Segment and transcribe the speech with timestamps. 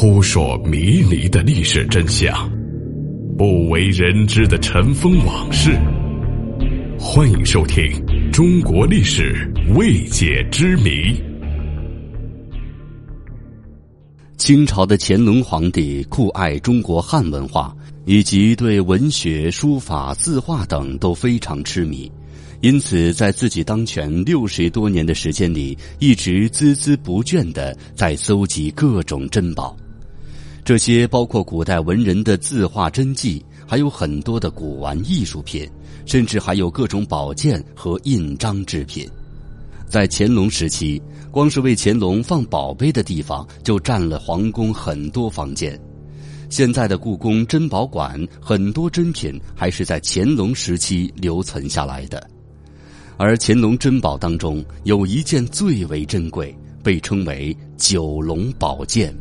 [0.00, 2.48] 扑朔迷离的历史真相，
[3.36, 5.72] 不为人知的尘封往事。
[6.96, 7.82] 欢迎收听
[8.30, 10.90] 《中国历史未解之谜》。
[14.36, 22.08] 清朝的乾隆皇帝酷爱中国汉文化，以及对文学、书法、字画等都非常痴迷。
[22.60, 29.76] 因此，在自己当权六十多年的时间里，一直孜孜不倦的在搜集各种珍宝。
[30.68, 35.66] 这些包括古代文人的字画真迹，还有很多的古玩艺术品，
[36.04, 39.08] 甚至还有各种宝剑和印章制品。
[39.88, 45.80] 在乾隆时期，光是为乾隆放宝贝的地方就占了皇宫很多房间。
[46.50, 52.28] 现在的故宫珍宝馆很多珍品还是在乾隆时期留存下来的。
[53.16, 59.16] 而乾隆珍宝当中有一件最为珍贵，被称为九龙宝剑。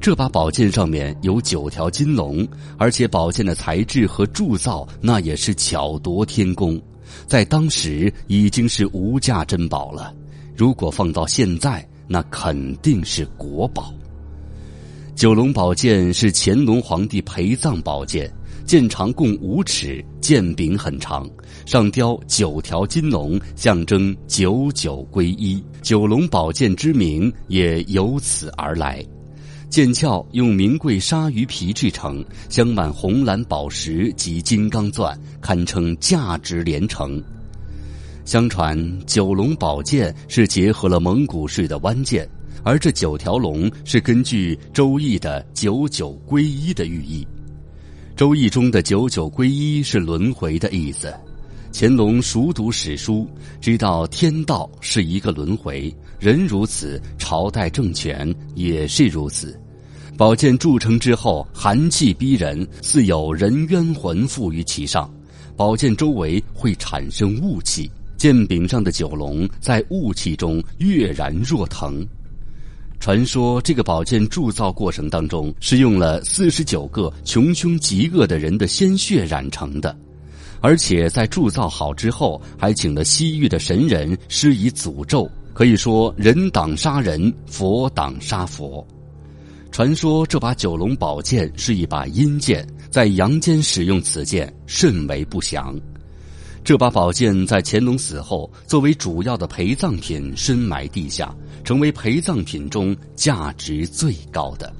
[0.00, 2.46] 这把宝剑上面有九条金龙，
[2.78, 6.80] 而且宝剑的材质和铸造那也是巧夺天工，
[7.26, 10.14] 在当时已经是无价珍宝了。
[10.56, 13.92] 如果放到现在，那肯定是国宝。
[15.14, 18.32] 九龙宝剑是乾隆皇帝陪葬宝剑。
[18.64, 21.26] 剑长共五尺，剑柄很长，
[21.64, 25.64] 上雕九条金龙，象征九九归一。
[25.80, 29.02] 九龙宝剑之名也由此而来。
[29.70, 37.22] 剑鞘用名贵鲨鱼皮制成，镶满红蓝宝石及金刚钻，堪称价值连城。
[38.24, 42.26] 相传九龙宝剑是结合了蒙古式的弯剑，
[42.64, 47.22] 而这九条龙是根据《周易》的九九归一的寓意。
[48.16, 51.14] 《周易》中的“九九归一”是轮回的意思。
[51.72, 53.28] 乾隆熟读史书，
[53.60, 59.58] 知道天道是一个轮回，人如此，朝代政权也是如此。
[60.16, 65.08] 宝剑铸成之后，寒气逼人，似有人冤魂附于其上。
[65.56, 72.04] 宝剑周围会产生雾气，剑柄上的九龙在雾气中跃然若腾。
[72.98, 79.96] 传说这个宝剑铸造过程当中是用了四十九个穷凶极恶的人的鲜血染成的，
[80.60, 88.86] 而且在铸造好之后还请了西域的神人施以诅咒，可以说人挡杀人，佛挡杀佛。
[89.70, 95.78] 传说这把九龙宝剑是一把阴剑，在阳间使用此剑甚为不祥。
[96.64, 104.72] 这把宝剑在乾隆死后作为主要的陪葬品深埋地下，成为陪葬品中价值最高的。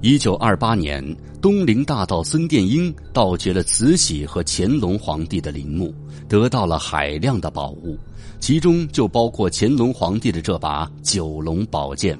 [0.00, 1.04] 一九二八年，
[1.42, 5.92] 东陵大盗孙殿英盗掘了慈禧和乾隆皇帝的陵墓，
[6.28, 7.98] 得到了海量的宝物，
[8.38, 12.16] 其中就包括乾隆皇帝的这把九龙宝剑。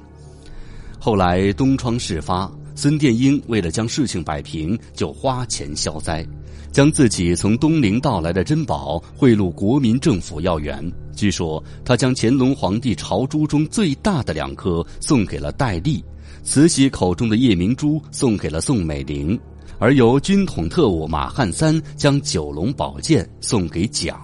[0.99, 6.25] 后来东窗事发，孙殿英为了将事情摆平，就花钱消灾。
[6.73, 10.79] 将自己从东陵盗来的珍宝贿赂国民政府要员。
[11.15, 16.03] 据说他将乾隆皇帝朝珠中最大的两颗送给了戴笠，
[16.43, 19.39] 慈禧口中的夜明珠送给了宋美龄，
[19.77, 24.17] 而由军统特务马汉三将九龙宝剑送给蒋。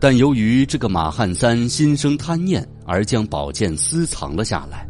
[0.00, 4.86] 但由于这个马汉三心生贪念，而将宝剑私藏了下来。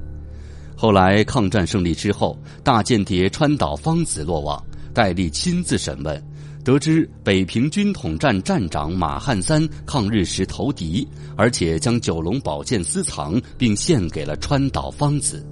[0.77, 4.61] 后来抗战胜利之后，大间谍川岛芳子落网，
[4.93, 6.21] 戴笠亲自审问。
[6.65, 15.47] 得知北平军统站站长马汉三抗日时投敌，而且将九龙宝剑私藏，并献给了川岛芳子，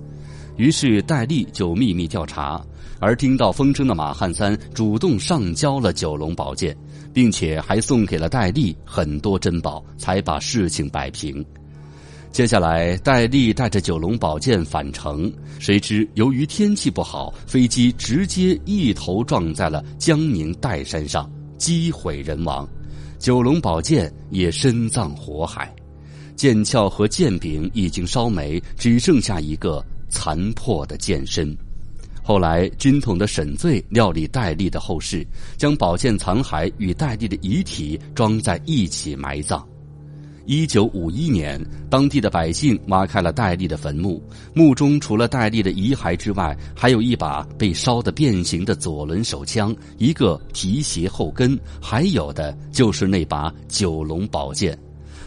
[0.57, 2.65] 于是戴笠就秘密调查。
[2.99, 6.77] 而听到风声的马汉三主动上交了九龙宝剑，
[7.13, 11.45] 并且还送给了戴笠很多珍宝，才把事情摆平。
[12.31, 22.67] 接下来，戴笠带着九龙宝剑返程，谁知由于天气不好，飞机直接一头撞在了江宁岱山上，机毁人亡，
[23.19, 25.75] 九龙宝剑也身葬火海，
[26.37, 31.57] 剑鞘和剑柄已经烧没，只剩下一个残破的剑身。
[32.23, 35.27] 后来，军统的沈醉料理戴笠的后事，
[35.57, 39.67] 将宝剑残骸与戴笠的遗体装在一起埋葬。
[40.45, 44.23] 一九五一年，当地的百姓挖开了戴笠的坟墓，
[44.55, 54.79] 墓中除了戴笠的遗骸之外，还有一把被烧得变形的左轮手枪，一个皮鞋后跟，还有的就是那把九龙宝剑，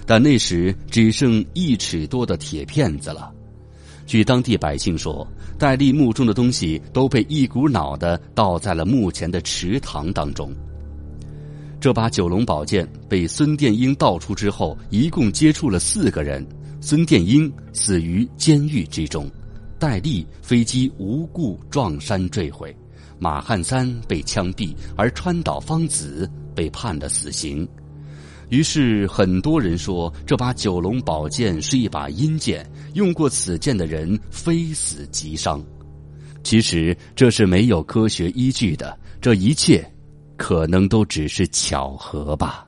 [0.06, 3.35] 但那时只剩一尺多的铁片子了。
[4.06, 10.54] 据当地百姓说，戴笠墓中的东西都被一股脑的倒在了墓前的池塘当中。
[11.80, 16.46] 这把九龙宝剑被孙殿英盗出之后，一共接触了四个人。
[16.82, 19.28] 孙殿英死于监狱之中，
[19.80, 22.76] 戴笠飞机无故撞山坠毁，
[23.18, 27.68] 马汉三被枪毙，而川岛芳子被判了死刑。
[28.50, 35.64] 于是很多人说，这把九龙宝剑是一把阴剑，用过此剑的人非死即伤。
[36.44, 39.84] 其实这是没有科学依据的，这一切
[40.38, 42.65] 可能都只是巧合吧。